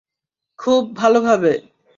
[0.59, 1.53] খুব ভালো ভাবে।